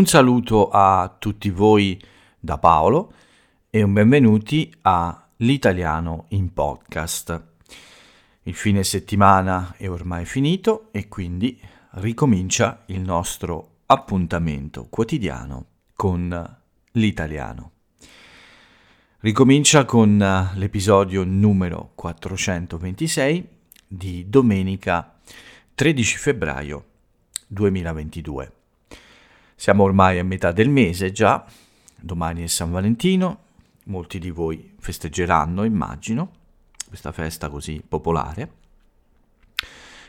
[0.00, 2.00] Un saluto a tutti voi
[2.38, 3.12] da Paolo
[3.68, 7.48] e un benvenuti a L'italiano in podcast.
[8.44, 11.60] Il fine settimana è ormai finito e quindi
[11.96, 16.56] ricomincia il nostro appuntamento quotidiano con
[16.92, 17.70] l'italiano.
[19.18, 20.16] Ricomincia con
[20.54, 23.48] l'episodio numero 426
[23.86, 25.20] di domenica
[25.74, 26.84] 13 febbraio
[27.48, 28.59] 2022.
[29.60, 31.44] Siamo ormai a metà del mese già,
[31.94, 33.40] domani è San Valentino,
[33.84, 36.30] molti di voi festeggeranno, immagino,
[36.88, 38.52] questa festa così popolare.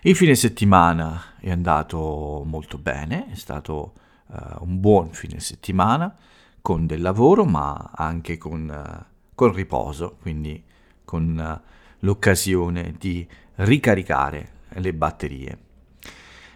[0.03, 3.93] Il fine settimana è andato molto bene, è stato
[4.27, 6.15] uh, un buon fine settimana,
[6.61, 9.03] con del lavoro ma anche con, uh,
[9.35, 10.63] con riposo, quindi
[11.03, 15.57] con uh, l'occasione di ricaricare le batterie.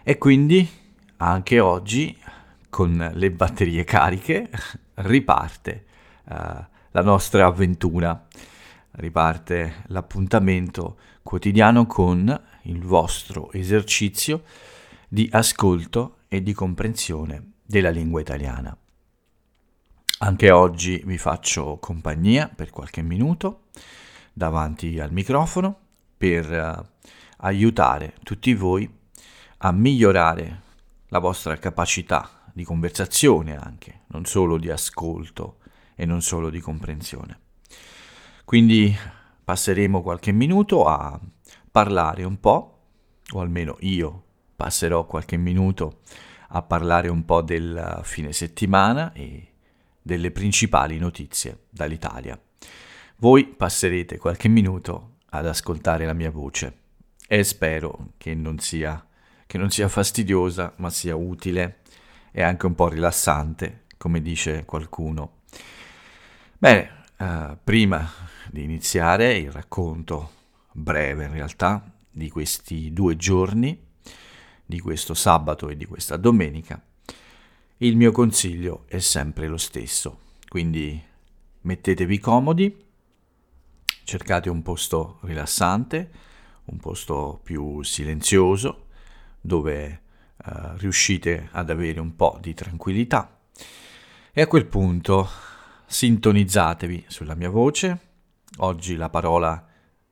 [0.02, 0.66] E quindi
[1.18, 2.18] anche oggi
[2.76, 4.50] con le batterie cariche,
[4.96, 5.86] riparte
[6.24, 6.34] uh,
[6.90, 8.26] la nostra avventura,
[8.96, 14.42] riparte l'appuntamento quotidiano con il vostro esercizio
[15.08, 18.76] di ascolto e di comprensione della lingua italiana.
[20.18, 23.68] Anche oggi vi faccio compagnia per qualche minuto
[24.34, 25.78] davanti al microfono
[26.14, 27.04] per uh,
[27.38, 28.86] aiutare tutti voi
[29.56, 30.60] a migliorare
[31.08, 35.58] la vostra capacità di conversazione anche, non solo di ascolto
[35.94, 37.38] e non solo di comprensione.
[38.46, 38.96] Quindi
[39.44, 41.20] passeremo qualche minuto a
[41.70, 42.78] parlare un po',
[43.30, 44.22] o almeno io
[44.56, 46.00] passerò qualche minuto
[46.48, 49.48] a parlare un po' del fine settimana e
[50.00, 52.40] delle principali notizie dall'Italia.
[53.16, 56.78] Voi passerete qualche minuto ad ascoltare la mia voce
[57.28, 59.06] e spero che non sia,
[59.44, 61.80] che non sia fastidiosa, ma sia utile
[62.36, 65.36] e anche un po' rilassante, come dice qualcuno.
[66.58, 68.06] Bene, uh, prima
[68.50, 70.32] di iniziare il racconto
[70.70, 73.82] breve in realtà di questi due giorni,
[74.66, 76.78] di questo sabato e di questa domenica,
[77.78, 81.02] il mio consiglio è sempre lo stesso, quindi
[81.62, 82.84] mettetevi comodi,
[84.04, 86.10] cercate un posto rilassante,
[86.64, 88.88] un posto più silenzioso,
[89.40, 90.02] dove
[90.44, 93.38] uh, riuscite ad avere un po' di tranquillità.
[94.32, 95.28] E a quel punto
[95.86, 98.00] sintonizzatevi sulla mia voce.
[98.58, 99.66] Oggi la parola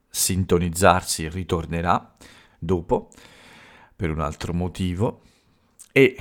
[0.08, 2.14] sintonizzarsi ritornerà
[2.58, 3.10] dopo
[3.94, 5.22] per un altro motivo.
[5.92, 6.16] E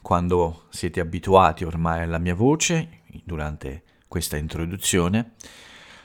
[0.00, 5.34] quando siete abituati ormai alla mia voce durante questa introduzione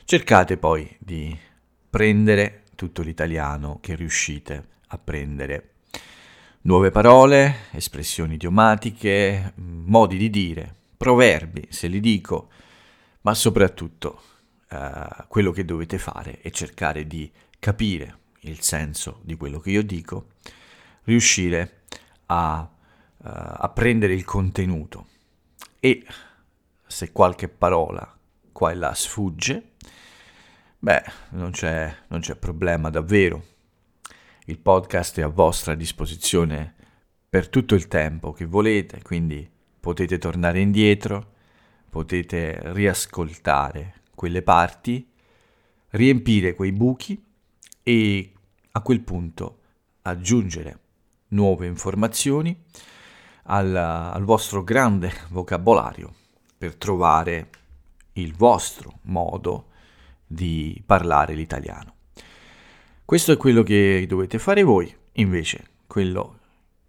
[0.04, 1.36] cercate poi di
[1.90, 5.74] prendere tutto l'italiano che riuscite a prendere
[6.68, 12.50] Nuove parole, espressioni idiomatiche, modi di dire, proverbi, se li dico,
[13.22, 14.20] ma soprattutto
[14.68, 19.82] eh, quello che dovete fare è cercare di capire il senso di quello che io
[19.82, 20.32] dico,
[21.04, 21.84] riuscire
[22.26, 25.06] a, uh, a prendere il contenuto.
[25.80, 26.04] E
[26.86, 28.14] se qualche parola
[28.52, 29.70] qua e là sfugge,
[30.80, 33.56] beh, non c'è, non c'è problema davvero
[34.48, 36.74] il podcast è a vostra disposizione
[37.28, 39.48] per tutto il tempo che volete, quindi
[39.78, 41.32] potete tornare indietro,
[41.90, 45.06] potete riascoltare quelle parti,
[45.90, 47.22] riempire quei buchi
[47.82, 48.32] e
[48.70, 49.58] a quel punto
[50.02, 50.80] aggiungere
[51.28, 52.58] nuove informazioni
[53.44, 56.14] al, al vostro grande vocabolario
[56.56, 57.50] per trovare
[58.14, 59.66] il vostro modo
[60.26, 61.96] di parlare l'italiano.
[63.08, 66.40] Questo è quello che dovete fare voi, invece quello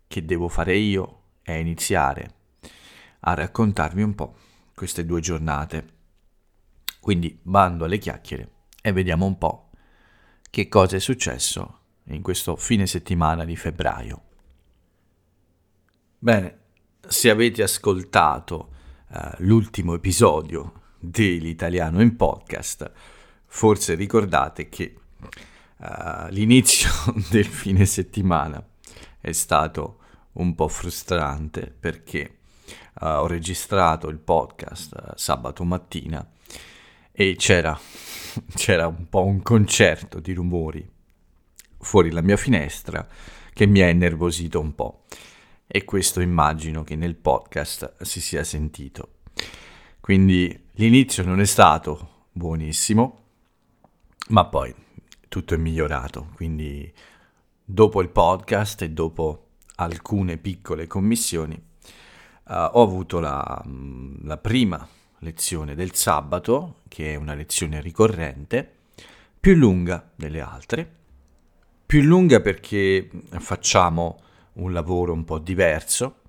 [0.06, 2.34] che devo fare io è iniziare
[3.22, 4.36] a raccontarvi un po'
[4.76, 5.88] queste due giornate.
[7.00, 8.50] Quindi bando alle chiacchiere
[8.82, 9.70] e vediamo un po'
[10.50, 14.22] che cosa è successo in questo fine settimana di febbraio.
[16.18, 16.60] Bene,
[17.08, 18.74] se avete ascoltato
[19.08, 22.92] uh, l'ultimo episodio dell'italiano in podcast,
[23.46, 24.96] forse ricordate che
[25.80, 26.90] uh, l'inizio
[27.30, 28.64] del fine settimana
[29.20, 29.98] è stato
[30.34, 32.40] un po' frustrante perché
[33.02, 36.28] uh, ho registrato il podcast uh, sabato mattina
[37.12, 37.78] e c'era,
[38.56, 40.88] c'era un po' un concerto di rumori
[41.80, 43.08] fuori la mia finestra
[43.54, 45.04] che mi ha innervosito un po'
[45.68, 49.18] e questo immagino che nel podcast si sia sentito.
[50.00, 53.24] Quindi l'inizio non è stato buonissimo,
[54.30, 54.74] ma poi
[55.30, 56.92] tutto è migliorato, quindi
[57.64, 59.46] dopo il podcast e dopo
[59.76, 61.68] alcune piccole commissioni
[62.52, 64.88] ho avuto la, mm, la prima
[65.20, 68.78] lezione del sabato, che è una lezione ricorrente,
[69.40, 70.96] più lunga delle altre,
[71.86, 74.20] più lunga perché facciamo
[74.54, 76.22] un lavoro un po' diverso,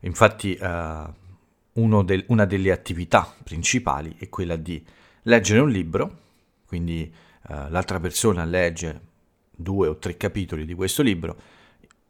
[0.00, 4.84] infatti uh, del, una delle attività principali è quella di
[5.22, 6.18] leggere un libro,
[6.66, 7.12] quindi
[7.48, 9.12] uh, l'altra persona legge
[9.50, 11.36] due o tre capitoli di questo libro,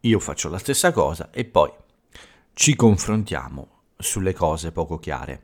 [0.00, 1.70] io faccio la stessa cosa e poi
[2.52, 5.42] ci confrontiamo sulle cose poco chiare.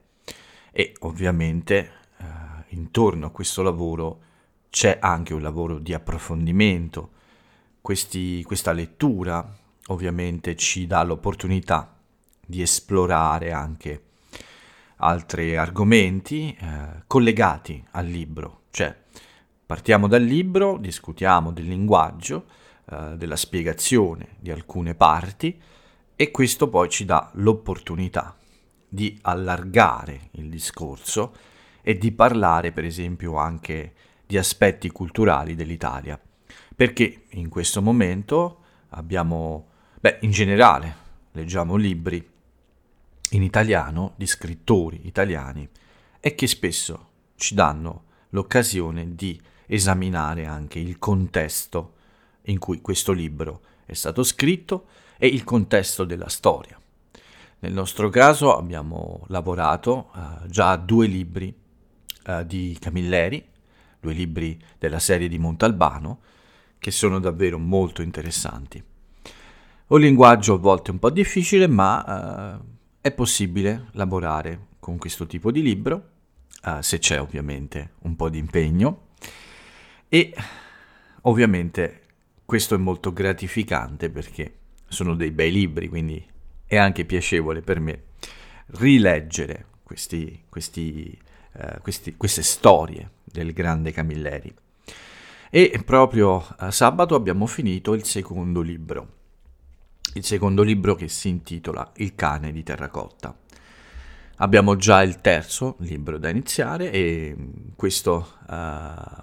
[0.70, 2.24] E ovviamente eh,
[2.68, 4.20] intorno a questo lavoro
[4.70, 7.10] c'è anche un lavoro di approfondimento.
[7.80, 11.96] Questi, questa lettura ovviamente ci dà l'opportunità
[12.46, 14.02] di esplorare anche
[14.96, 18.94] altri argomenti eh, collegati al libro, cioè
[19.70, 22.46] partiamo dal libro, discutiamo del linguaggio,
[22.90, 25.56] eh, della spiegazione di alcune parti
[26.16, 28.36] e questo poi ci dà l'opportunità
[28.88, 31.32] di allargare il discorso
[31.82, 33.94] e di parlare per esempio anche
[34.26, 36.20] di aspetti culturali dell'Italia,
[36.74, 39.68] perché in questo momento abbiamo,
[40.00, 40.96] beh, in generale
[41.30, 42.28] leggiamo libri
[43.30, 45.68] in italiano di scrittori italiani
[46.18, 49.40] e che spesso ci danno l'occasione di
[49.72, 51.94] esaminare anche il contesto
[52.42, 54.86] in cui questo libro è stato scritto
[55.16, 56.76] e il contesto della storia.
[57.60, 61.54] Nel nostro caso abbiamo lavorato uh, già a due libri
[62.26, 63.46] uh, di Camilleri,
[64.00, 66.20] due libri della serie di Montalbano,
[66.78, 68.82] che sono davvero molto interessanti.
[69.88, 72.64] Un linguaggio a volte un po' difficile, ma uh,
[73.00, 76.08] è possibile lavorare con questo tipo di libro,
[76.80, 79.08] se c'è ovviamente un po' di impegno,
[80.12, 80.34] e
[81.22, 82.00] ovviamente
[82.44, 84.54] questo è molto gratificante perché
[84.88, 86.22] sono dei bei libri, quindi
[86.66, 88.02] è anche piacevole per me
[88.78, 91.16] rileggere questi, questi,
[91.52, 94.52] uh, questi, queste storie del grande Camilleri.
[95.48, 99.14] E proprio a sabato abbiamo finito il secondo libro,
[100.14, 103.36] il secondo libro che si intitola Il cane di terracotta.
[104.42, 107.36] Abbiamo già il terzo libro da iniziare e
[107.76, 108.54] questo uh,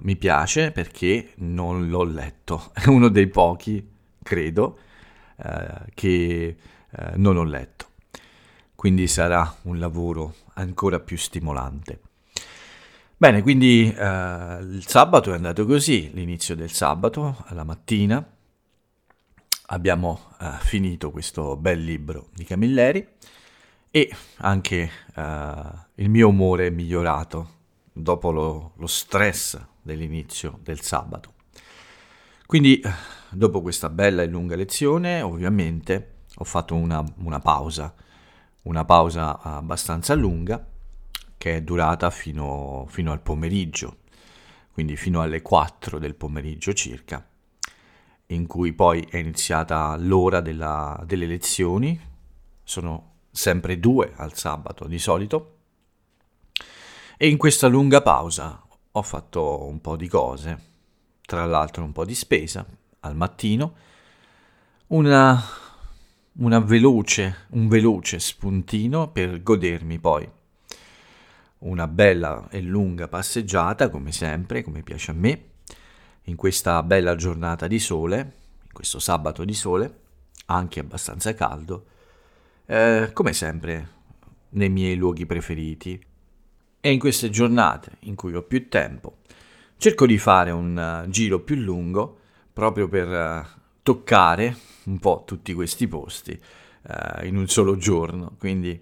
[0.01, 3.83] mi piace perché non l'ho letto, è uno dei pochi,
[4.21, 4.77] credo,
[5.37, 6.55] uh, che
[6.91, 7.85] uh, non ho letto.
[8.75, 11.99] Quindi sarà un lavoro ancora più stimolante.
[13.17, 18.23] Bene, quindi il sabato è andato così, l'inizio del sabato, alla mattina,
[19.69, 23.07] abbiamo finito questo bel libro di Camilleri
[23.97, 25.21] e anche uh,
[25.95, 27.55] il mio umore è migliorato
[27.91, 31.33] dopo lo, lo stress dell'inizio del sabato.
[32.45, 32.79] Quindi
[33.31, 37.91] dopo questa bella e lunga lezione ovviamente ho fatto una, una pausa,
[38.63, 40.63] una pausa abbastanza lunga
[41.35, 44.01] che è durata fino, fino al pomeriggio,
[44.73, 47.27] quindi fino alle 4 del pomeriggio circa,
[48.27, 51.99] in cui poi è iniziata l'ora della, delle lezioni,
[52.63, 53.06] sono
[53.37, 55.57] sempre due al sabato di solito.
[57.17, 60.59] E in questa lunga pausa ho fatto un po' di cose,
[61.21, 62.65] tra l'altro un po' di spesa
[63.01, 63.75] al mattino,
[64.87, 65.39] una,
[66.33, 70.29] una veloce, un veloce spuntino per godermi poi
[71.59, 75.49] una bella e lunga passeggiata, come sempre, come piace a me,
[76.23, 78.17] in questa bella giornata di sole,
[78.63, 79.99] in questo sabato di sole,
[80.47, 81.85] anche abbastanza caldo,
[82.67, 83.87] eh, come sempre,
[84.49, 85.99] nei miei luoghi preferiti.
[86.79, 89.17] E in queste giornate in cui ho più tempo,
[89.77, 92.19] cerco di fare un uh, giro più lungo
[92.53, 94.55] proprio per uh, toccare
[94.85, 96.39] un po' tutti questi posti
[96.83, 98.35] uh, in un solo giorno.
[98.37, 98.79] Quindi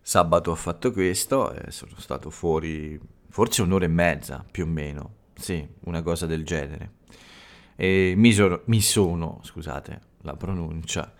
[0.00, 2.98] sabato ho fatto questo e sono stato fuori
[3.30, 6.92] forse un'ora e mezza più o meno, sì, una cosa del genere.
[7.76, 11.14] E mi, so- mi sono, scusate la pronuncia,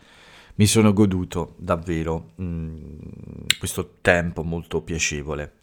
[0.58, 2.98] mi sono goduto davvero mh, mm,
[3.58, 5.54] questo tempo molto piacevole.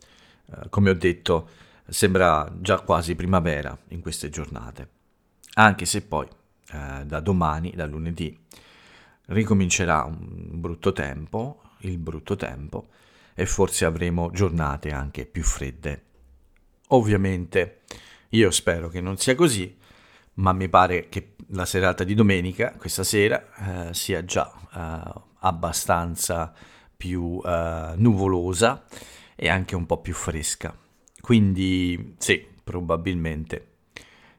[0.45, 1.49] Uh, come ho detto,
[1.87, 4.89] sembra già quasi primavera in queste giornate,
[5.55, 8.37] anche se poi uh, da domani, da lunedì,
[9.27, 12.87] ricomincerà un brutto tempo, il brutto tempo,
[13.33, 16.03] e forse avremo giornate anche più fredde.
[16.89, 17.81] Ovviamente
[18.29, 19.75] io spero che non sia così,
[20.35, 26.53] ma mi pare che la serata di domenica, questa sera, eh, sia già eh, abbastanza
[26.95, 28.85] più eh, nuvolosa
[29.35, 30.75] e anche un po' più fresca.
[31.21, 33.73] Quindi sì, probabilmente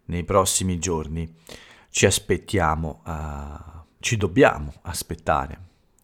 [0.06, 1.32] nei prossimi giorni
[1.90, 5.60] ci aspettiamo, uh, ci dobbiamo aspettare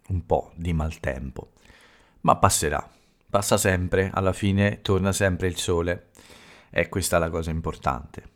[0.08, 1.50] un po' di maltempo.
[2.22, 2.88] ma passerà,
[3.28, 6.10] passa sempre, alla fine torna sempre il sole
[6.70, 8.31] e questa è la cosa importante.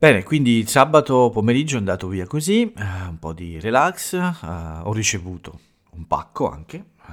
[0.00, 4.92] Bene, quindi sabato pomeriggio è andato via così, uh, un po' di relax, uh, ho
[4.92, 5.58] ricevuto
[5.90, 7.12] un pacco anche uh,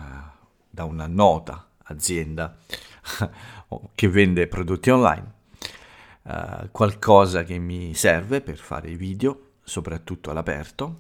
[0.70, 2.56] da una nota azienda
[3.96, 5.34] che vende prodotti online,
[6.70, 11.00] qualcosa che mi serve per fare video, soprattutto all'aperto,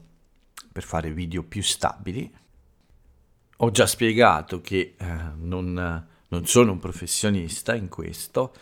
[0.71, 2.33] per fare video più stabili.
[3.57, 4.95] Ho già spiegato che
[5.37, 8.53] non, non sono un professionista in questo,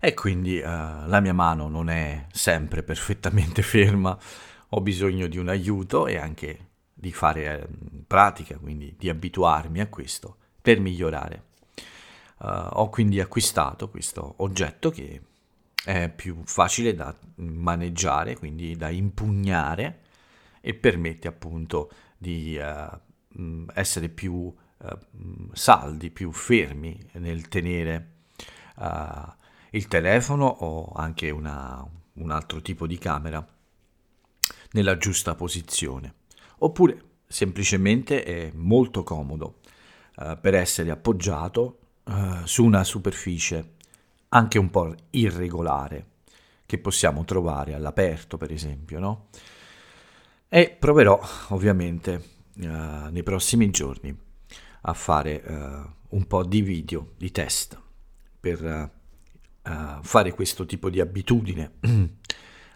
[0.00, 4.16] e quindi uh, la mia mano non è sempre perfettamente ferma,
[4.70, 7.68] ho bisogno di un aiuto e anche di fare eh,
[8.06, 11.44] pratica, quindi di abituarmi a questo per migliorare.
[12.38, 15.20] Uh, ho quindi acquistato questo oggetto che
[15.84, 20.02] è più facile da maneggiare, quindi da impugnare
[20.60, 28.12] e permette appunto di uh, essere più uh, saldi, più fermi nel tenere
[29.70, 33.46] il telefono o anche una, un altro tipo di camera
[34.72, 36.14] nella giusta posizione.
[36.58, 39.58] Oppure semplicemente è molto comodo
[40.16, 43.74] eh, per essere appoggiato eh, su una superficie
[44.30, 46.06] anche un po' irregolare
[46.66, 49.28] che possiamo trovare all'aperto, per esempio, no?
[50.48, 52.12] E proverò ovviamente
[52.56, 54.14] eh, nei prossimi giorni
[54.82, 57.80] a fare eh, un po' di video di test
[58.40, 58.96] per
[59.68, 61.72] eh, fare questo tipo di abitudine,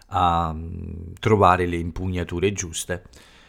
[0.07, 3.05] a um, trovare le impugnature giuste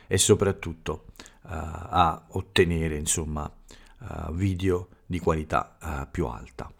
[0.06, 3.50] e soprattutto uh, a ottenere insomma
[3.98, 6.72] uh, video di qualità più alta.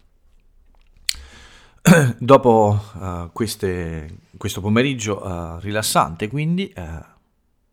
[2.17, 2.81] Dopo
[3.31, 7.05] queste, questo pomeriggio rilassante quindi è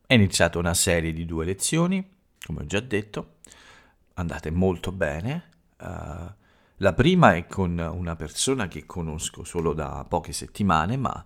[0.09, 2.07] iniziata una serie di due lezioni,
[2.45, 3.37] come ho già detto,
[4.15, 5.45] andate molto bene.
[5.81, 6.41] Uh,
[6.83, 11.25] la prima è con una persona che conosco solo da poche settimane, ma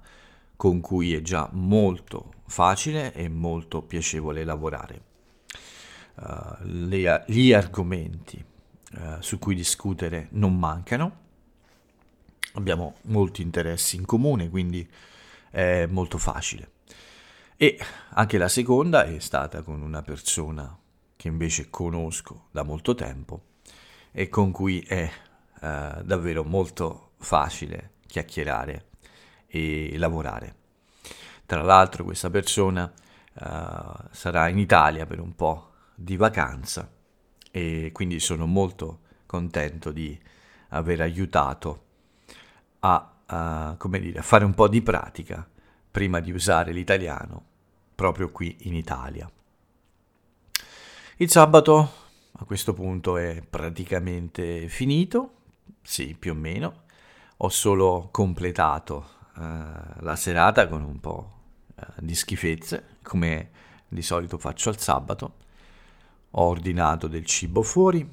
[0.54, 5.02] con cui è già molto facile e molto piacevole lavorare.
[6.16, 8.42] Uh, le, gli argomenti
[8.98, 11.24] uh, su cui discutere non mancano,
[12.52, 14.86] abbiamo molti interessi in comune, quindi
[15.50, 16.72] è molto facile.
[17.56, 17.78] E
[18.10, 20.78] anche la seconda è stata con una persona
[21.16, 23.54] che invece conosco da molto tempo
[24.12, 25.10] e con cui è
[25.66, 28.86] eh, davvero molto facile chiacchierare
[29.46, 30.54] e lavorare.
[31.44, 36.88] Tra l'altro questa persona uh, sarà in Italia per un po' di vacanza
[37.50, 40.18] e quindi sono molto contento di
[40.68, 41.84] aver aiutato
[42.80, 45.48] a, come dire, a fare un po' di pratica
[45.90, 47.44] prima di usare l'italiano
[47.94, 49.30] proprio qui in Italia.
[51.16, 51.92] Il sabato
[52.32, 55.35] a questo punto è praticamente finito
[55.86, 56.82] sì, più o meno.
[57.38, 59.40] Ho solo completato uh,
[60.00, 61.32] la serata con un po'
[61.76, 63.50] uh, di schifezze, come
[63.86, 65.34] di solito faccio al sabato.
[66.32, 68.08] Ho ordinato del cibo fuori,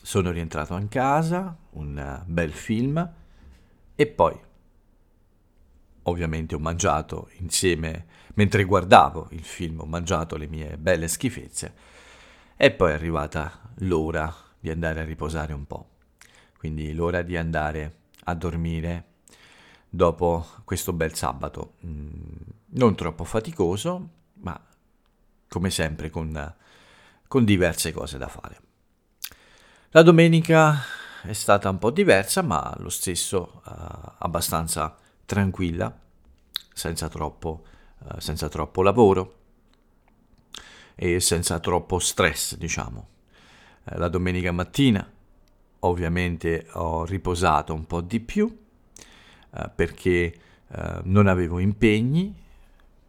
[0.00, 3.12] sono rientrato in casa, un uh, bel film
[3.94, 4.40] e poi
[6.04, 11.74] ovviamente ho mangiato insieme, mentre guardavo il film, ho mangiato le mie belle schifezze
[12.56, 15.88] e poi è arrivata l'ora di andare a riposare un po'
[16.64, 19.04] quindi l'ora di andare a dormire
[19.86, 21.74] dopo questo bel sabato.
[21.84, 22.08] Mm,
[22.68, 24.08] non troppo faticoso,
[24.40, 24.58] ma
[25.46, 26.54] come sempre con,
[27.28, 28.60] con diverse cose da fare.
[29.90, 30.80] La domenica
[31.20, 35.94] è stata un po' diversa, ma lo stesso uh, abbastanza tranquilla,
[36.72, 37.66] senza troppo,
[37.98, 39.34] uh, senza troppo lavoro
[40.94, 43.08] e senza troppo stress, diciamo.
[43.84, 45.06] Uh, la domenica mattina
[45.84, 48.64] ovviamente ho riposato un po' di più
[49.54, 50.34] eh, perché
[50.68, 52.42] eh, non avevo impegni.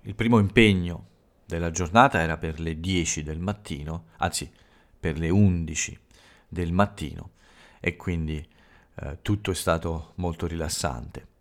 [0.01, 1.07] Il primo impegno
[1.45, 4.51] della giornata era per le 10 del mattino, anzi
[4.99, 5.99] per le 11
[6.47, 7.31] del mattino
[7.79, 8.45] e quindi
[8.95, 11.33] eh, tutto è stato molto rilassante.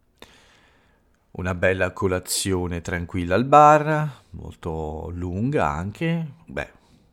[1.32, 6.72] Una bella colazione tranquilla al bar, molto lunga anche, beh,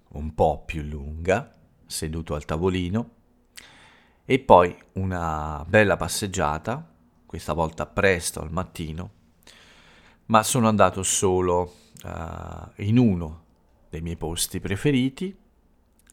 [0.09, 1.51] un po' più lunga,
[1.87, 3.19] seduto al tavolino
[4.31, 6.89] e poi una bella passeggiata,
[7.25, 9.11] questa volta presto al mattino,
[10.27, 11.73] ma sono andato solo
[12.05, 13.43] uh, in uno
[13.89, 15.37] dei miei posti preferiti,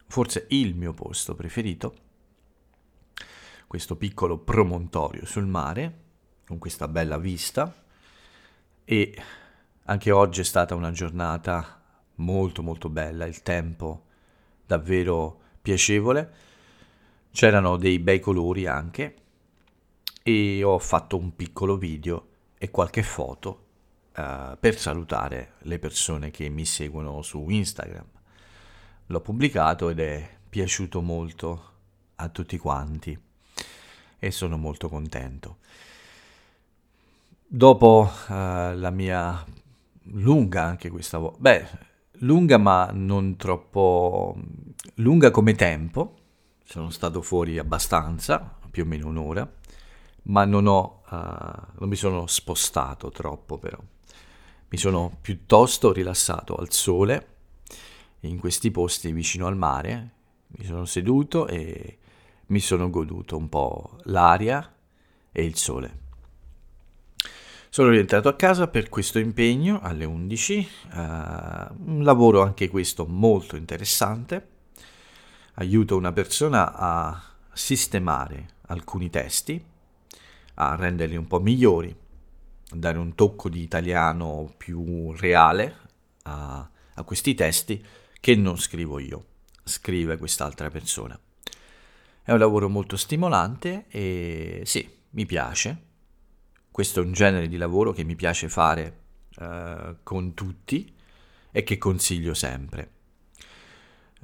[0.08, 1.94] forse il mio posto preferito,
[3.68, 6.00] questo piccolo promontorio sul mare,
[6.44, 7.72] con questa bella vista,
[8.84, 9.22] e
[9.84, 11.80] anche oggi è stata una giornata
[12.16, 14.06] molto molto bella, il tempo
[14.66, 16.47] davvero piacevole,
[17.30, 19.14] c'erano dei bei colori anche
[20.22, 22.26] e ho fatto un piccolo video
[22.58, 23.66] e qualche foto
[24.16, 28.04] uh, per salutare le persone che mi seguono su Instagram.
[29.06, 31.72] L'ho pubblicato ed è piaciuto molto
[32.16, 33.18] a tutti quanti
[34.18, 35.58] e sono molto contento.
[37.46, 39.44] Dopo uh, la mia
[40.12, 41.68] lunga anche questa volta, beh,
[42.20, 44.36] lunga ma non troppo
[44.96, 46.17] lunga come tempo,
[46.68, 49.50] sono stato fuori abbastanza, più o meno un'ora,
[50.24, 51.16] ma non, ho, uh,
[51.78, 53.78] non mi sono spostato troppo però.
[54.68, 57.36] Mi sono piuttosto rilassato al sole,
[58.20, 60.10] in questi posti vicino al mare,
[60.48, 61.98] mi sono seduto e
[62.48, 64.70] mi sono goduto un po' l'aria
[65.32, 66.00] e il sole.
[67.70, 73.06] Sono rientrato a casa per questo impegno alle 11, uh, eh, un lavoro anche questo
[73.06, 74.56] molto interessante.
[75.60, 77.20] Aiuto una persona a
[77.52, 79.60] sistemare alcuni testi,
[80.54, 81.94] a renderli un po' migliori,
[82.70, 85.76] a dare un tocco di italiano più reale
[86.22, 87.84] a, a questi testi
[88.20, 89.24] che non scrivo io,
[89.64, 91.18] scrive quest'altra persona.
[92.22, 95.86] È un lavoro molto stimolante e sì, mi piace
[96.78, 99.00] questo è un genere di lavoro che mi piace fare
[99.38, 100.94] uh, con tutti
[101.50, 102.92] e che consiglio sempre.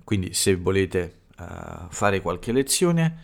[0.04, 1.22] Quindi se volete
[1.88, 3.18] fare qualche lezione,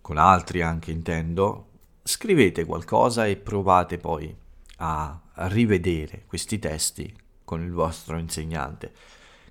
[0.00, 1.68] con altri anche intendo,
[2.02, 4.34] scrivete qualcosa e provate poi
[4.78, 7.14] a rivedere questi testi
[7.44, 8.92] con il vostro insegnante.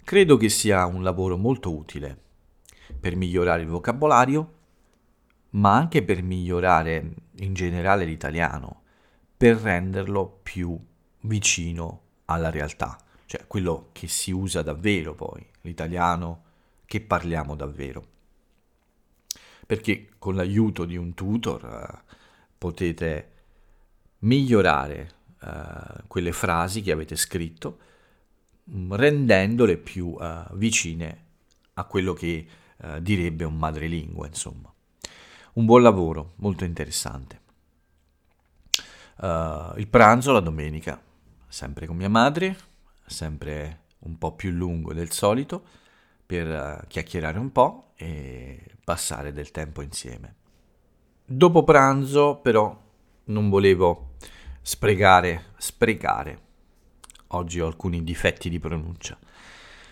[0.03, 2.17] Credo che sia un lavoro molto utile
[2.99, 4.53] per migliorare il vocabolario,
[5.51, 8.83] ma anche per migliorare in generale l'italiano
[9.35, 10.77] per renderlo più
[11.21, 16.43] vicino alla realtà, cioè quello che si usa davvero poi, l'italiano
[16.87, 18.15] che parliamo davvero.
[19.67, 22.13] Perché con l'aiuto di un tutor uh,
[22.57, 23.31] potete
[24.19, 27.77] migliorare uh, quelle frasi che avete scritto,
[28.71, 31.25] mm, rendendole più uh, vicine
[31.73, 32.47] a quello che
[32.99, 34.71] direbbe un madrelingua, insomma.
[35.53, 37.45] Un buon lavoro, molto interessante
[39.17, 41.01] uh, il pranzo la domenica,
[41.47, 42.57] sempre con mia madre,
[43.05, 45.63] sempre un po' più lungo del solito,
[46.27, 46.47] per
[46.83, 50.35] uh, chiacchierare un po' e passare del tempo insieme.
[51.25, 52.77] Dopo pranzo però
[53.25, 54.15] non volevo
[54.61, 56.39] sprecare, sprecare,
[57.27, 59.17] oggi ho alcuni difetti di pronuncia,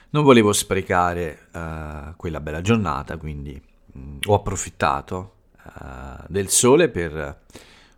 [0.10, 3.60] non volevo sprecare uh, quella bella giornata, quindi
[3.94, 7.44] mh, mm, ho approfittato uh, del sole per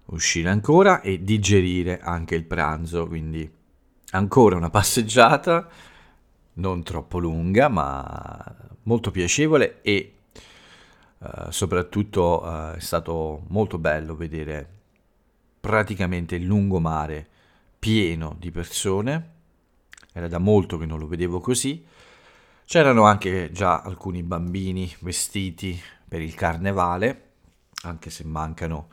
[0.05, 3.51] uscire ancora e digerire anche il pranzo, quindi
[4.11, 5.67] ancora una passeggiata
[6.57, 10.13] non troppo lunga ma molto piacevole e
[11.19, 14.75] uh, soprattutto uh, è stato molto bello vedere
[15.59, 17.27] praticamente il lungomare
[17.77, 19.29] pieno di persone,
[20.13, 21.85] era da molto che non lo vedevo così,
[22.65, 27.23] c'erano anche già alcuni bambini vestiti per il carnevale,
[27.83, 28.87] anche se mancano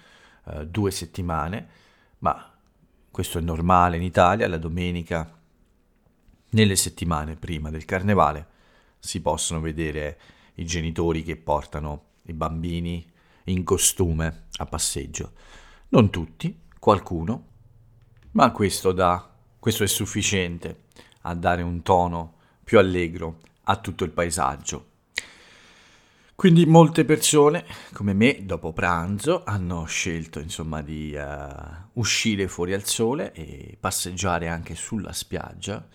[0.44, 1.68] uh, due settimane,
[2.18, 2.53] ma
[3.11, 5.31] questo è normale in Italia, la domenica,
[6.54, 8.46] nelle settimane prima del carnevale,
[8.98, 10.18] si possono vedere
[10.54, 13.04] i genitori che portano i bambini
[13.44, 15.32] in costume a passeggio.
[15.88, 17.48] Non tutti, qualcuno,
[18.32, 20.84] ma questo, dà, questo è sufficiente
[21.22, 24.92] a dare un tono più allegro a tutto il paesaggio.
[26.34, 32.84] Quindi molte persone, come me, dopo pranzo, hanno scelto insomma di uh, uscire fuori al
[32.84, 35.86] sole e passeggiare anche sulla spiaggia.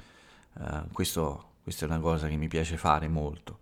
[0.60, 3.60] Uh, questo, questa è una cosa che mi piace fare molto.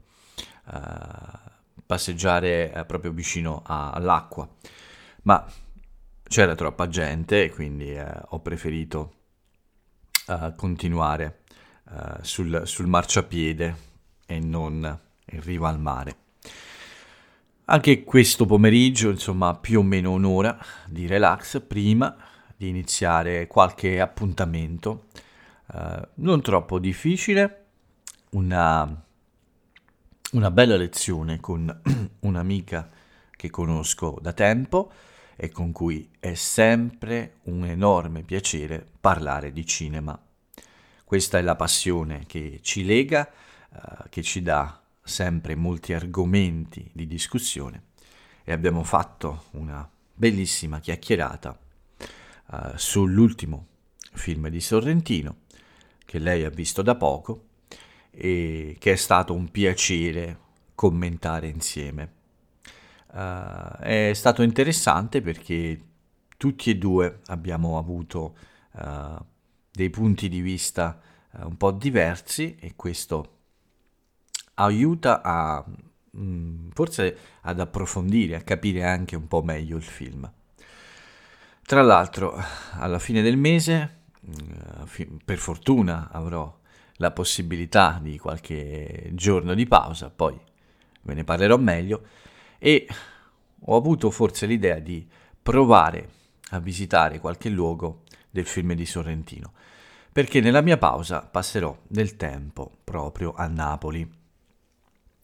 [0.65, 4.47] Uh, passeggiare proprio vicino a, all'acqua.
[5.23, 5.45] Ma
[6.27, 9.13] c'era troppa gente quindi ho preferito
[10.57, 11.43] continuare
[12.21, 13.75] sul, sul marciapiede
[14.25, 16.15] e non in riva al mare.
[17.69, 22.15] Anche questo pomeriggio, insomma, più o meno un'ora di relax prima
[22.55, 25.07] di iniziare qualche appuntamento.
[25.67, 27.65] Uh, non troppo difficile,
[28.31, 29.05] una,
[30.31, 31.81] una bella lezione con
[32.21, 32.89] un'amica
[33.31, 34.91] che conosco da tempo
[35.35, 40.17] e con cui è sempre un enorme piacere parlare di cinema.
[41.03, 43.29] Questa è la passione che ci lega,
[43.69, 47.83] uh, che ci dà sempre molti argomenti di discussione
[48.43, 51.57] e abbiamo fatto una bellissima chiacchierata
[52.47, 53.67] uh, sull'ultimo
[54.13, 55.45] film di Sorrentino
[56.07, 57.47] che lei ha visto da poco
[58.09, 60.39] e che è stato un piacere
[60.73, 62.13] commentare insieme.
[63.11, 65.81] Uh, è stato interessante perché
[66.37, 68.37] tutti e due abbiamo avuto
[68.71, 69.17] uh,
[69.69, 70.97] dei punti di vista
[71.31, 73.35] uh, un po' diversi e questo
[74.55, 75.65] aiuta a
[76.11, 80.31] mh, forse ad approfondire, a capire anche un po' meglio il film.
[81.63, 82.41] Tra l'altro,
[82.75, 83.96] alla fine del mese,
[85.23, 86.59] per fortuna avrò
[86.95, 90.37] la possibilità di qualche giorno di pausa, poi
[91.03, 92.03] ve ne parlerò meglio,
[92.57, 92.87] e
[93.59, 95.07] ho avuto forse l'idea di
[95.41, 96.09] provare
[96.49, 99.53] a visitare qualche luogo del film di Sorrentino,
[100.11, 104.15] perché nella mia pausa passerò del tempo proprio a Napoli.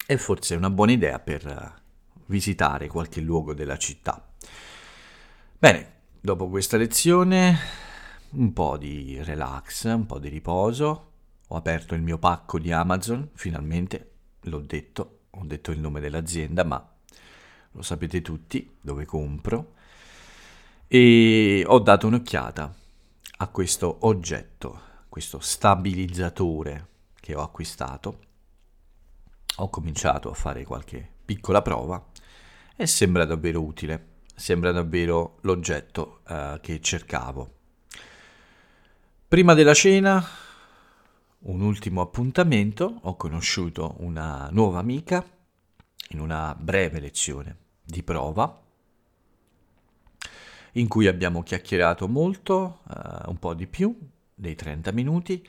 [0.05, 1.81] E forse è una buona idea per
[2.25, 4.33] visitare qualche luogo della città.
[5.57, 7.57] Bene, dopo questa lezione
[8.33, 11.11] un po' di relax, un po' di riposo,
[11.47, 16.63] ho aperto il mio pacco di Amazon, finalmente, l'ho detto, ho detto il nome dell'azienda,
[16.63, 16.91] ma
[17.71, 19.73] lo sapete tutti, dove compro,
[20.87, 22.75] e ho dato un'occhiata
[23.37, 26.87] a questo oggetto, questo stabilizzatore
[27.19, 28.19] che ho acquistato.
[29.57, 32.03] Ho cominciato a fare qualche piccola prova
[32.75, 37.61] e sembra davvero utile, sembra davvero l'oggetto uh, che cercavo.
[39.33, 40.23] Prima della cena,
[41.39, 45.25] un ultimo appuntamento, ho conosciuto una nuova amica
[46.09, 48.61] in una breve lezione di prova
[50.73, 53.97] in cui abbiamo chiacchierato molto, uh, un po' di più
[54.35, 55.43] dei 30 minuti.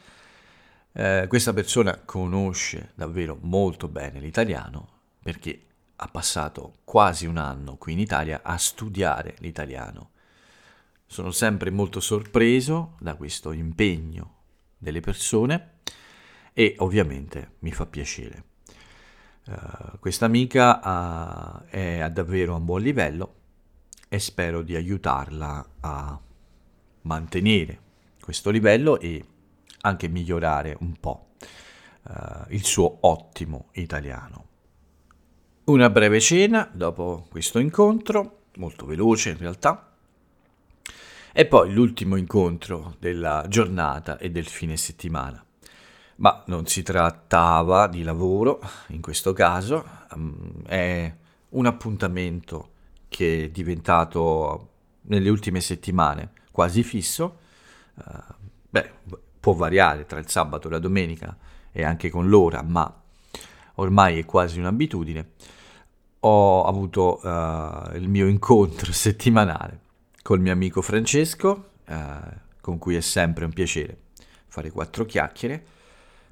[0.92, 4.88] Uh, questa persona conosce davvero molto bene l'italiano
[5.22, 5.62] perché
[5.96, 10.12] ha passato quasi un anno qui in Italia a studiare l'italiano.
[11.14, 14.38] Sono sempre molto sorpreso da questo impegno
[14.76, 15.74] delle persone
[16.52, 18.44] e ovviamente mi fa piacere.
[19.46, 23.34] Uh, questa amica uh, è davvero a un buon livello
[24.08, 26.20] e spero di aiutarla a
[27.02, 27.78] mantenere
[28.20, 29.24] questo livello e
[29.82, 31.28] anche migliorare un po'
[32.08, 32.12] uh,
[32.48, 34.46] il suo ottimo italiano.
[35.66, 39.93] Una breve cena dopo questo incontro, molto veloce in realtà,
[41.36, 45.44] e poi l'ultimo incontro della giornata e del fine settimana.
[46.16, 51.12] Ma non si trattava di lavoro in questo caso, um, è
[51.50, 52.68] un appuntamento
[53.08, 54.68] che è diventato
[55.02, 57.38] nelle ultime settimane quasi fisso,
[57.94, 58.34] uh,
[58.70, 58.90] beh,
[59.40, 61.36] può variare tra il sabato e la domenica
[61.72, 63.02] e anche con l'ora, ma
[63.74, 65.30] ormai è quasi un'abitudine.
[66.20, 69.82] Ho avuto uh, il mio incontro settimanale
[70.24, 71.94] col mio amico Francesco, uh,
[72.60, 73.98] con cui è sempre un piacere
[74.48, 75.74] fare quattro chiacchiere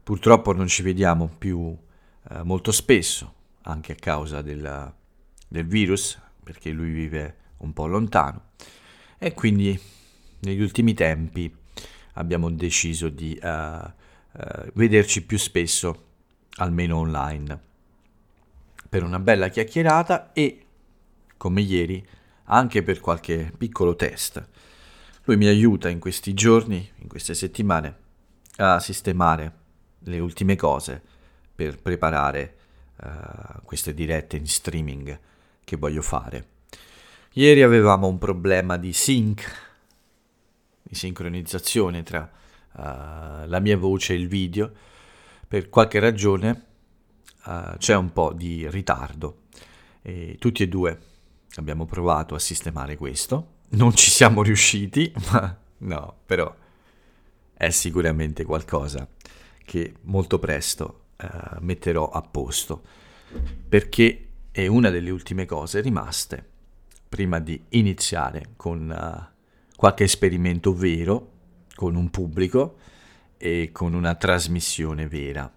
[0.03, 1.77] Purtroppo non ci vediamo più
[2.31, 4.93] eh, molto spesso, anche a causa del,
[5.47, 8.47] del virus, perché lui vive un po' lontano.
[9.17, 9.79] E quindi
[10.41, 11.55] negli ultimi tempi
[12.15, 13.93] abbiamo deciso di uh, uh,
[14.75, 16.07] vederci più spesso,
[16.57, 17.61] almeno online,
[18.89, 20.67] per una bella chiacchierata e,
[21.37, 22.05] come ieri,
[22.53, 24.47] anche per qualche piccolo test.
[25.25, 27.97] Lui mi aiuta in questi giorni, in queste settimane,
[28.57, 29.61] a sistemare
[30.01, 31.01] le ultime cose
[31.55, 32.57] per preparare
[32.97, 35.19] uh, queste dirette in streaming
[35.65, 36.49] che voglio fare.
[37.33, 39.71] Ieri avevamo un problema di sync,
[40.83, 42.31] di sincronizzazione tra
[42.73, 42.81] uh,
[43.47, 44.71] la mia voce e il video.
[45.49, 46.65] Per qualche ragione
[47.45, 49.45] uh, c'è un po' di ritardo
[50.03, 51.12] e tutti e due
[51.57, 53.61] abbiamo provato a sistemare questo.
[53.71, 56.55] Non ci siamo riusciti, ma no, però
[57.55, 59.09] è sicuramente qualcosa
[59.65, 61.29] che molto presto eh,
[61.61, 62.83] metterò a posto,
[63.69, 66.51] perché è una delle ultime cose rimaste
[67.09, 71.31] prima di iniziare con uh, qualche esperimento vero,
[71.75, 72.77] con un pubblico
[73.37, 75.51] e con una trasmissione vera.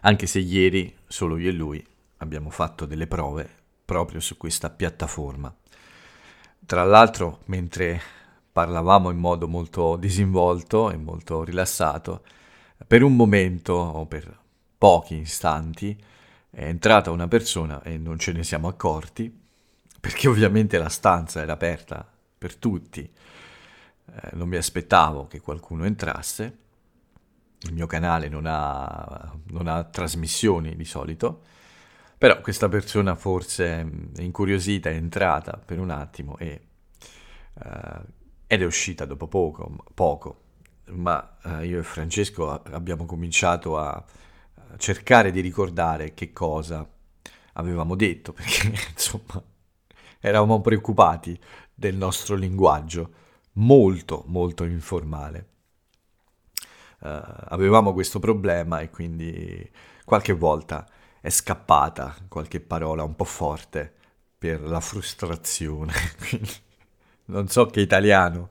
[0.00, 1.86] Anche se ieri solo io e lui
[2.18, 3.61] abbiamo fatto delle prove
[3.92, 5.54] proprio su questa piattaforma.
[6.64, 8.00] Tra l'altro, mentre
[8.50, 12.24] parlavamo in modo molto disinvolto e molto rilassato,
[12.86, 14.38] per un momento o per
[14.78, 15.94] pochi istanti
[16.48, 19.30] è entrata una persona e non ce ne siamo accorti,
[20.00, 23.02] perché ovviamente la stanza era aperta per tutti.
[23.02, 26.58] Eh, non mi aspettavo che qualcuno entrasse.
[27.60, 31.42] Il mio canale non ha, non ha trasmissioni di solito,
[32.22, 33.80] però questa persona forse
[34.14, 36.60] è incuriosita, è entrata per un attimo e,
[37.54, 38.00] uh,
[38.46, 40.42] ed è uscita dopo poco, poco
[40.90, 44.04] ma eh, io e Francesco abbiamo cominciato a
[44.76, 46.88] cercare di ricordare che cosa
[47.54, 49.42] avevamo detto, perché insomma
[50.20, 51.36] eravamo preoccupati
[51.74, 53.10] del nostro linguaggio
[53.54, 55.46] molto molto informale.
[57.00, 59.68] Uh, avevamo questo problema e quindi
[60.04, 60.86] qualche volta
[61.22, 63.94] è scappata qualche parola un po' forte
[64.36, 65.92] per la frustrazione.
[67.26, 68.48] non so che italiano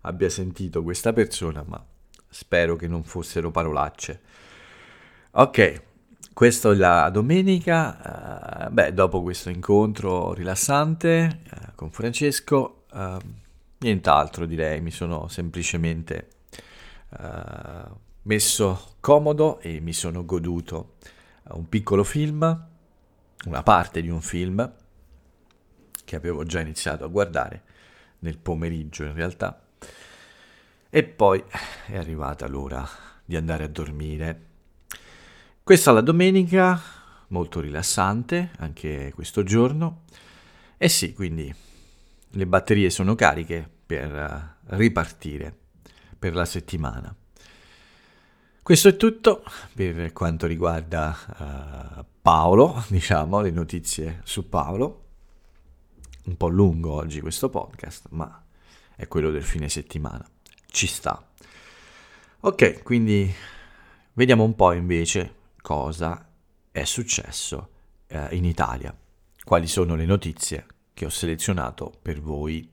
[0.00, 1.84] abbia sentito questa persona, ma
[2.26, 4.22] spero che non fossero parolacce.
[5.32, 5.82] Ok,
[6.32, 13.18] questa è la domenica, uh, beh, dopo questo incontro rilassante uh, con Francesco, uh,
[13.80, 16.28] nient'altro direi, mi sono semplicemente
[18.22, 20.94] messo comodo e mi sono goduto
[21.44, 22.66] un piccolo film,
[23.46, 24.72] una parte di un film
[26.04, 27.62] che avevo già iniziato a guardare
[28.20, 29.62] nel pomeriggio in realtà,
[30.88, 31.42] e poi
[31.86, 32.86] è arrivata l'ora
[33.24, 34.48] di andare a dormire
[35.70, 36.82] questa è la domenica,
[37.28, 40.02] molto rilassante anche questo giorno.
[40.76, 41.54] E sì, quindi
[42.30, 45.56] le batterie sono cariche per eh, ripartire
[46.18, 47.14] per la settimana.
[48.70, 49.42] Questo è tutto
[49.74, 55.06] per quanto riguarda uh, Paolo, diciamo, le notizie su Paolo.
[56.26, 58.44] Un po' lungo oggi questo podcast, ma
[58.94, 60.24] è quello del fine settimana.
[60.68, 61.20] Ci sta.
[62.42, 63.28] Ok, quindi
[64.12, 66.30] vediamo un po' invece cosa
[66.70, 67.70] è successo
[68.06, 68.96] eh, in Italia,
[69.42, 72.70] quali sono le notizie che ho selezionato per voi.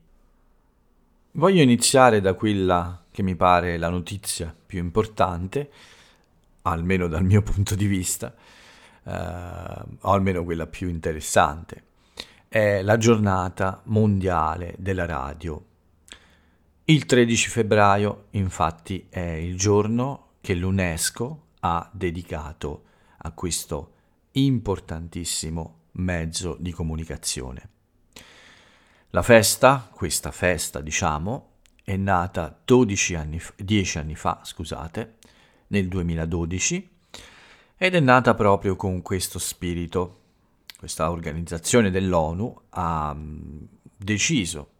[1.32, 5.72] Voglio iniziare da quella che mi pare la notizia più importante,
[6.62, 8.32] almeno dal mio punto di vista,
[9.04, 11.86] eh, o almeno quella più interessante.
[12.48, 15.66] È la giornata mondiale della radio.
[16.84, 22.84] Il 13 febbraio, infatti, è il giorno che l'UNESCO ha dedicato
[23.18, 23.94] a questo
[24.34, 27.70] importantissimo mezzo di comunicazione.
[29.10, 31.54] La festa, questa festa diciamo,
[31.88, 35.16] è nata 12 anni, 10 anni fa, scusate,
[35.68, 36.90] nel 2012,
[37.78, 40.20] ed è nata proprio con questo spirito.
[40.78, 43.64] Questa organizzazione dell'ONU ha mm,
[43.96, 44.72] deciso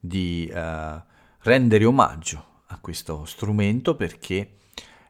[0.00, 0.98] di uh,
[1.40, 4.54] rendere omaggio a questo strumento perché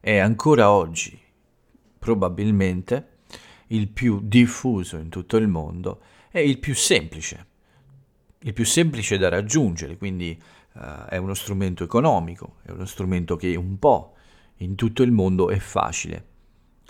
[0.00, 1.16] è ancora oggi
[1.96, 3.18] probabilmente
[3.68, 6.00] il più diffuso in tutto il mondo
[6.32, 7.46] e il più semplice,
[8.40, 10.36] il più semplice da raggiungere, quindi
[10.76, 14.14] uh, è uno strumento economico, è uno strumento che un po'
[14.56, 16.26] in tutto il mondo è facile,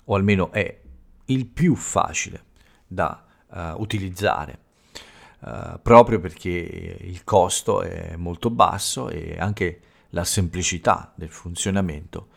[0.04, 0.80] o almeno è
[1.26, 2.44] il più facile
[2.86, 4.64] da uh, utilizzare.
[5.38, 12.28] Uh, proprio perché il costo è molto basso e anche la semplicità del funzionamento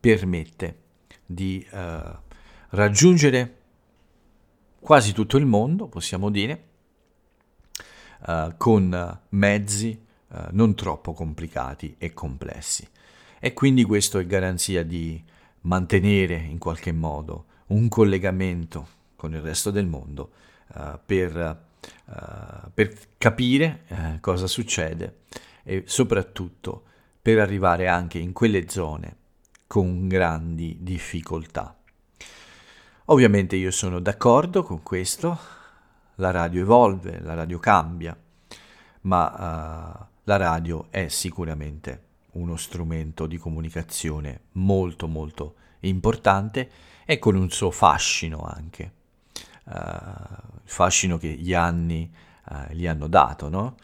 [0.00, 0.82] permette
[1.24, 1.64] di
[2.70, 3.56] raggiungere
[4.80, 6.64] quasi tutto il mondo, possiamo dire,
[8.56, 12.86] con mezzi eh, non troppo complicati e complessi.
[13.38, 15.22] E quindi questo è garanzia di
[15.62, 20.30] mantenere in qualche modo un collegamento con il resto del mondo
[20.74, 21.64] uh, per,
[22.04, 25.20] uh, per, capire uh, cosa succede
[25.64, 26.84] e soprattutto
[27.20, 29.16] per arrivare anche in quelle zone
[29.66, 31.76] con grandi difficoltà.
[33.06, 35.38] Ovviamente io sono d'accordo con questo,
[36.16, 38.16] la radio evolve, la radio cambia,
[39.02, 46.70] ma la radio è sicuramente uno strumento di comunicazione molto molto importante
[47.06, 48.92] e con un suo fascino anche,
[49.64, 52.12] uh, il fascino che gli anni
[52.50, 53.76] uh, gli hanno dato, no?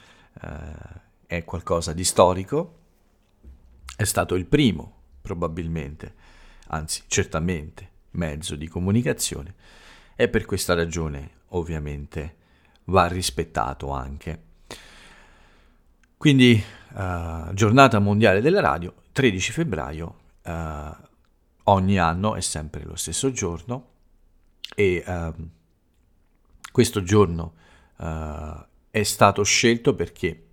[1.25, 2.81] è qualcosa di storico,
[3.97, 6.15] è stato il primo probabilmente,
[6.67, 9.55] anzi certamente, mezzo di comunicazione
[10.15, 12.37] e per questa ragione ovviamente
[12.85, 14.44] va rispettato anche.
[16.17, 16.63] Quindi
[16.95, 20.97] uh, giornata mondiale della radio, 13 febbraio, uh,
[21.65, 23.89] ogni anno è sempre lo stesso giorno
[24.75, 25.49] e uh,
[26.73, 27.55] questo giorno
[27.97, 30.45] è stato scelto perché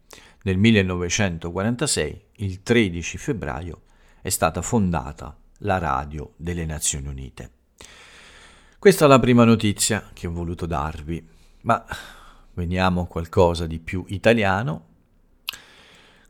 [0.43, 3.81] nel 1946, il 13 febbraio,
[4.21, 7.51] è stata fondata la radio delle Nazioni Unite.
[8.79, 11.23] Questa è la prima notizia che ho voluto darvi,
[11.61, 11.85] ma
[12.53, 14.87] veniamo a qualcosa di più italiano.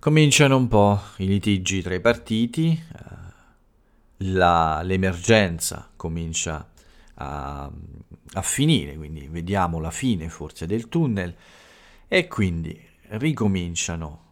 [0.01, 6.71] Cominciano un po' i litigi tra i partiti, eh, la, l'emergenza comincia
[7.13, 7.71] a,
[8.33, 11.35] a finire, quindi vediamo la fine forse del tunnel
[12.07, 14.23] e quindi ricominciano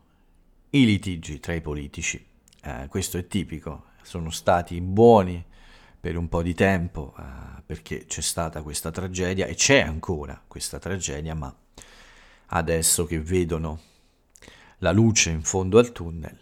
[0.71, 2.25] i litigi tra i politici.
[2.63, 5.45] Eh, questo è tipico, sono stati buoni
[5.99, 10.79] per un po' di tempo eh, perché c'è stata questa tragedia e c'è ancora questa
[10.79, 11.55] tragedia, ma
[12.47, 13.88] adesso che vedono
[14.79, 16.37] la luce in fondo al tunnel,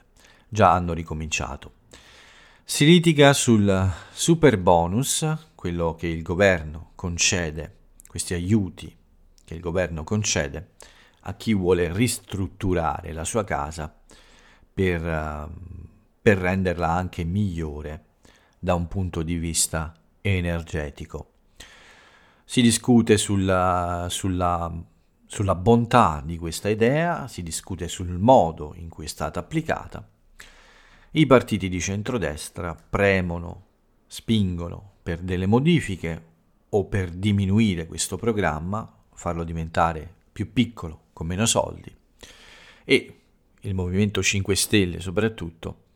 [0.48, 1.74] già hanno ricominciato.
[2.64, 7.76] Si litiga sul super bonus, quello che il governo concede,
[8.08, 8.96] questi aiuti
[9.46, 10.72] che il governo concede
[11.22, 13.94] a chi vuole ristrutturare la sua casa
[14.74, 15.50] per, uh,
[16.22, 18.04] per renderla anche migliore
[18.60, 21.32] da un punto di vista energetico.
[22.44, 24.72] Si discute sulla, sulla,
[25.28, 30.08] sulla bontà di questa idea, si discute sul modo in cui è stata applicata.
[31.12, 33.66] I partiti di centrodestra premono,
[34.08, 36.26] spingono per delle modifiche
[36.70, 41.94] o per diminuire questo programma, farlo diventare più piccolo, con meno soldi,
[42.86, 43.20] e
[43.62, 45.88] il Movimento 5 Stelle soprattutto,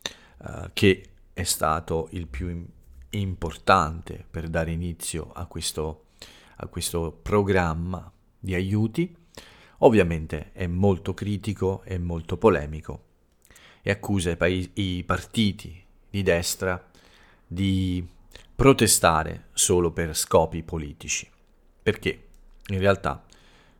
[0.43, 2.65] eh, che è stato il più
[3.11, 6.07] importante per dare inizio a questo,
[6.57, 9.15] a questo programma di aiuti,
[9.83, 13.03] ovviamente è molto critico e molto polemico
[13.81, 16.83] e accusa i, paesi, i partiti di destra
[17.47, 18.05] di
[18.55, 21.29] protestare solo per scopi politici,
[21.81, 22.27] perché
[22.67, 23.23] in realtà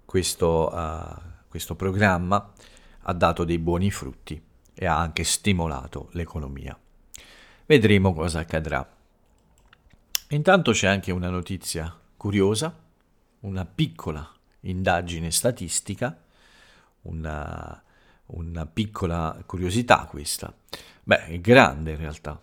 [0.03, 2.51] questo, uh, questo programma
[3.03, 4.41] ha dato dei buoni frutti
[4.73, 6.77] e ha anche stimolato l'economia.
[7.65, 8.87] Vedremo cosa accadrà.
[10.29, 12.75] Intanto c'è anche una notizia curiosa,
[13.41, 14.29] una piccola
[14.61, 16.19] indagine statistica,
[17.03, 17.83] una,
[18.27, 20.53] una piccola curiosità questa.
[21.03, 22.41] Beh, è grande in realtà.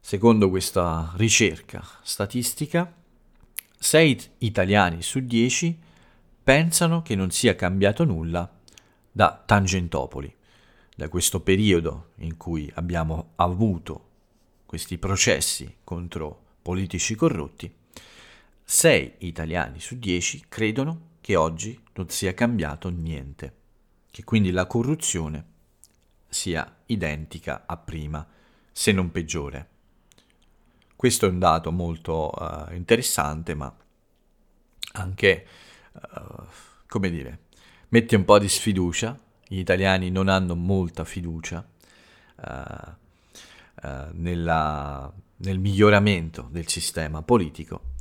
[0.00, 2.92] Secondo questa ricerca statistica,
[3.78, 5.78] 6 italiani su 10
[6.42, 8.48] pensano che non sia cambiato nulla
[9.10, 10.32] da Tangentopoli,
[10.94, 14.04] da questo periodo in cui abbiamo avuto
[14.64, 17.72] questi processi contro politici corrotti,
[18.68, 23.54] 6 italiani su 10 credono che oggi non sia cambiato niente,
[24.10, 25.44] che quindi la corruzione
[26.28, 28.26] sia identica a prima,
[28.72, 29.68] se non peggiore.
[30.96, 33.72] Questo è un dato molto uh, interessante, ma
[34.94, 35.46] anche,
[35.92, 36.44] uh,
[36.88, 37.38] come dire,
[37.90, 39.16] mette un po' di sfiducia.
[39.46, 41.64] Gli italiani non hanno molta fiducia
[42.34, 42.94] uh,
[44.14, 47.94] nella, nel miglioramento del sistema politico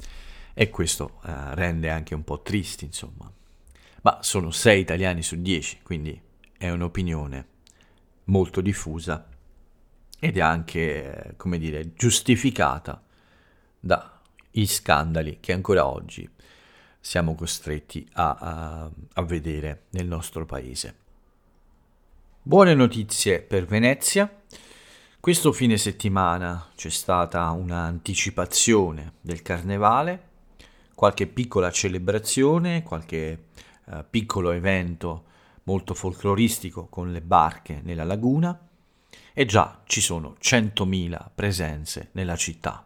[0.57, 3.29] e questo uh, rende anche un po' tristi, insomma.
[4.01, 6.19] Ma sono 6 italiani su 10, quindi
[6.57, 7.47] è un'opinione
[8.25, 9.27] molto diffusa
[10.17, 13.03] ed è anche, come dire, giustificata
[13.79, 16.27] dagli scandali che ancora oggi
[17.01, 20.95] siamo costretti a, a, a vedere nel nostro paese.
[22.41, 24.43] Buone notizie per Venezia.
[25.19, 30.33] Questo fine settimana c'è stata un'anticipazione del carnevale,
[30.95, 33.47] qualche piccola celebrazione, qualche
[33.85, 35.25] uh, piccolo evento
[35.63, 38.57] molto folcloristico con le barche nella laguna
[39.33, 42.85] e già ci sono 100.000 presenze nella città.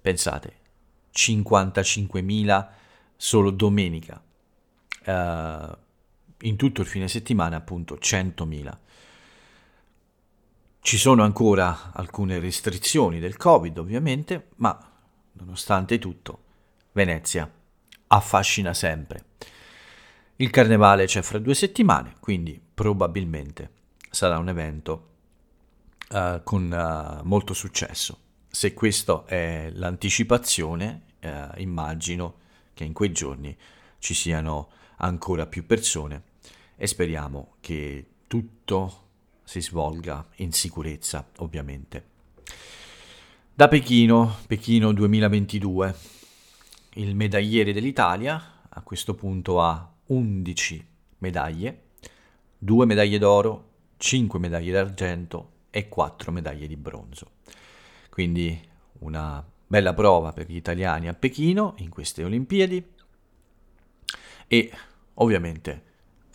[0.00, 0.56] Pensate,
[1.14, 2.68] 55.000
[3.16, 4.22] solo domenica.
[5.06, 5.76] Uh,
[6.42, 8.76] in tutto il fine settimana appunto 100.000.
[10.80, 14.78] Ci sono ancora alcune restrizioni del Covid, ovviamente, ma
[15.32, 16.44] nonostante tutto,
[16.98, 17.48] Venezia
[18.08, 19.24] affascina sempre.
[20.36, 23.70] Il carnevale c'è fra due settimane, quindi probabilmente
[24.10, 25.10] sarà un evento
[26.10, 28.18] uh, con uh, molto successo.
[28.48, 32.34] Se questa è l'anticipazione, uh, immagino
[32.74, 33.56] che in quei giorni
[33.98, 36.22] ci siano ancora più persone
[36.74, 39.06] e speriamo che tutto
[39.44, 42.06] si svolga in sicurezza, ovviamente.
[43.54, 46.16] Da Pechino, Pechino 2022,
[46.98, 50.86] il medagliere dell'Italia a questo punto ha 11
[51.18, 51.82] medaglie,
[52.58, 57.32] 2 medaglie d'oro, 5 medaglie d'argento e 4 medaglie di bronzo.
[58.10, 58.60] Quindi
[59.00, 62.84] una bella prova per gli italiani a Pechino in queste Olimpiadi
[64.46, 64.70] e
[65.14, 65.86] ovviamente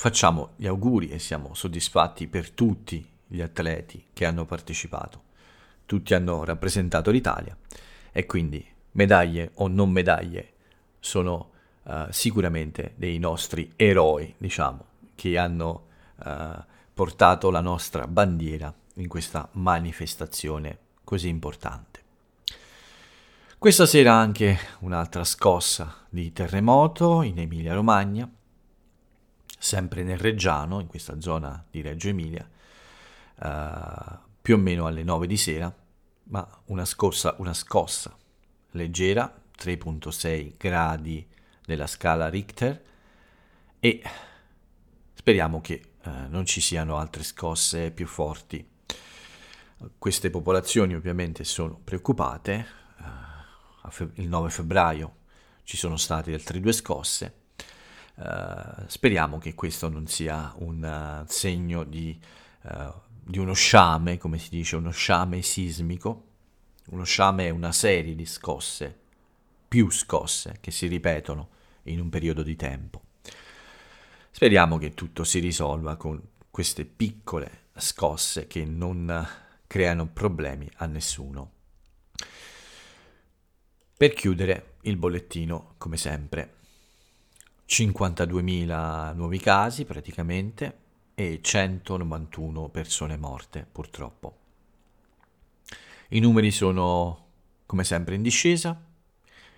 [0.03, 5.23] Facciamo gli auguri e siamo soddisfatti per tutti gli atleti che hanno partecipato.
[5.85, 7.55] Tutti hanno rappresentato l'Italia
[8.11, 10.52] e quindi medaglie o non medaglie
[11.03, 11.51] sono
[11.83, 14.85] uh, sicuramente dei nostri eroi, diciamo,
[15.15, 15.87] che hanno
[16.23, 22.01] uh, portato la nostra bandiera in questa manifestazione così importante.
[23.57, 28.29] Questa sera anche un'altra scossa di terremoto in Emilia Romagna,
[29.59, 32.49] sempre nel Reggiano, in questa zona di Reggio Emilia,
[33.39, 35.73] uh, più o meno alle 9 di sera,
[36.25, 38.15] ma una scossa, una scossa
[38.71, 41.27] leggera, 3.6 gradi
[41.65, 42.81] della scala Richter
[43.79, 44.01] e
[45.13, 48.65] speriamo che eh, non ci siano altre scosse più forti.
[49.97, 52.65] Queste popolazioni ovviamente sono preoccupate,
[52.99, 55.15] eh, il 9 febbraio
[55.63, 57.41] ci sono state altre due scosse,
[58.15, 62.19] eh, speriamo che questo non sia un uh, segno di,
[62.63, 62.93] uh,
[63.23, 66.27] di uno sciame, come si dice, uno sciame sismico.
[66.87, 68.99] Uno sciame è una serie di scosse,
[69.73, 71.49] più scosse, che si ripetono
[71.85, 73.01] in un periodo di tempo.
[74.29, 76.21] Speriamo che tutto si risolva con
[76.51, 79.27] queste piccole scosse che non
[79.65, 81.51] creano problemi a nessuno.
[83.97, 86.53] Per chiudere il bollettino, come sempre,
[87.67, 90.77] 52.000 nuovi casi praticamente
[91.15, 94.37] e 191 persone morte purtroppo.
[96.09, 97.25] I numeri sono
[97.65, 98.91] come sempre in discesa,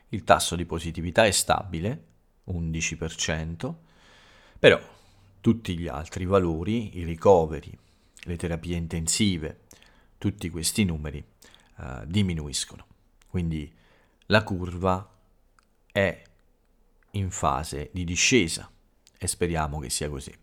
[0.09, 2.03] il tasso di positività è stabile,
[2.47, 3.73] 11%,
[4.59, 4.79] però
[5.41, 7.77] tutti gli altri valori, i ricoveri,
[8.23, 9.61] le terapie intensive,
[10.17, 11.23] tutti questi numeri
[11.77, 12.85] uh, diminuiscono.
[13.27, 13.71] Quindi
[14.27, 15.07] la curva
[15.91, 16.23] è
[17.11, 18.69] in fase di discesa
[19.17, 20.33] e speriamo che sia così.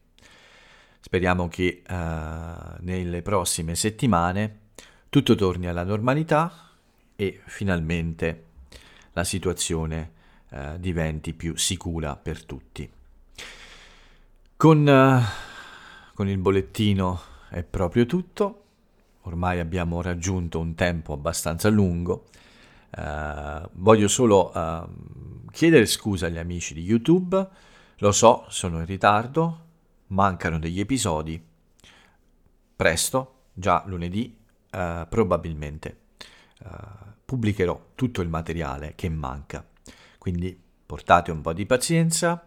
[1.00, 1.92] Speriamo che uh,
[2.80, 4.60] nelle prossime settimane
[5.08, 6.70] tutto torni alla normalità
[7.16, 8.50] e finalmente
[9.12, 10.12] la situazione
[10.50, 12.90] uh, diventi più sicura per tutti.
[14.56, 18.64] Con, uh, con il bollettino è proprio tutto,
[19.22, 22.26] ormai abbiamo raggiunto un tempo abbastanza lungo.
[22.96, 27.48] Uh, voglio solo uh, chiedere scusa agli amici di YouTube,
[27.96, 29.60] lo so, sono in ritardo,
[30.08, 31.42] mancano degli episodi,
[32.74, 34.36] presto, già lunedì,
[34.72, 35.98] uh, probabilmente.
[36.64, 37.01] Uh,
[37.32, 39.66] pubblicherò tutto il materiale che manca,
[40.18, 40.54] quindi
[40.84, 42.46] portate un po' di pazienza,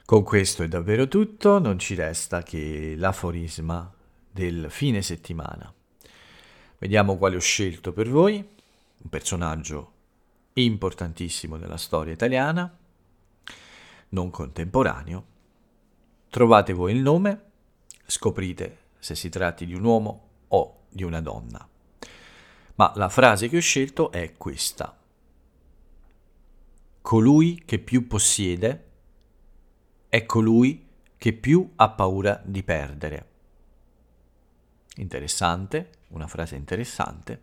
[0.07, 3.93] Con questo è davvero tutto, non ci resta che l'aforisma
[4.31, 5.75] del fine settimana.
[6.79, 9.93] Vediamo quale ho scelto per voi, un personaggio
[10.53, 12.73] importantissimo della storia italiana,
[14.11, 15.25] non contemporaneo.
[16.31, 17.43] Trovate voi il nome
[18.07, 21.69] scoprite se si tratti di un uomo o di una donna.
[22.77, 24.97] Ma la frase che ho scelto è questa.
[27.01, 28.86] Colui che più possiede
[30.17, 30.83] è colui
[31.19, 33.27] che più ha paura di perdere.
[34.97, 37.43] Interessante, una frase interessante.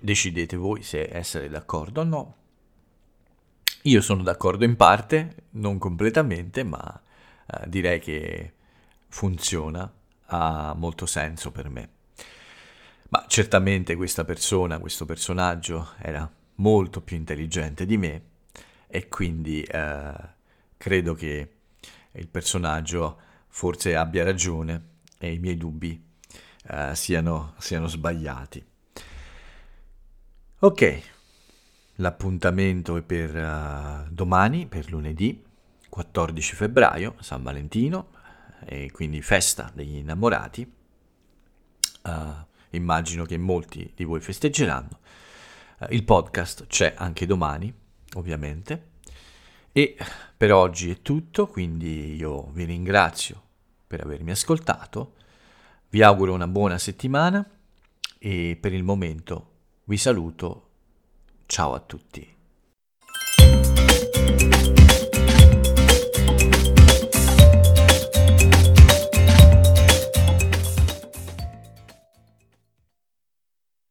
[0.00, 2.36] Decidete voi se essere d'accordo o no.
[3.82, 7.00] Io sono d'accordo in parte, non completamente, ma
[7.46, 8.52] eh, direi che
[9.06, 9.88] funziona,
[10.26, 11.88] ha molto senso per me.
[13.10, 18.22] Ma certamente questa persona, questo personaggio era molto più intelligente di me
[18.88, 20.12] e quindi eh,
[20.76, 21.51] credo che
[22.12, 26.10] il personaggio forse abbia ragione e i miei dubbi
[26.68, 28.64] eh, siano, siano sbagliati.
[30.60, 31.02] Ok,
[31.96, 35.42] l'appuntamento è per uh, domani, per lunedì
[35.88, 38.10] 14 febbraio, San Valentino,
[38.64, 40.72] e quindi festa degli innamorati.
[42.04, 42.10] Uh,
[42.70, 45.00] immagino che molti di voi festeggeranno.
[45.78, 47.74] Uh, il podcast c'è anche domani,
[48.14, 48.91] ovviamente.
[49.74, 49.96] E
[50.36, 53.40] per oggi è tutto, quindi io vi ringrazio
[53.86, 55.14] per avermi ascoltato,
[55.88, 57.48] vi auguro una buona settimana
[58.18, 59.50] e per il momento
[59.84, 60.68] vi saluto.
[61.46, 62.41] Ciao a tutti.